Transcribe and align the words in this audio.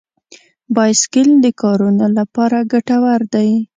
بایسکل 0.75 1.29
د 1.45 1.47
کارونو 1.61 2.05
لپاره 2.17 2.57
ګټور 2.71 3.19
دی. 3.33 3.49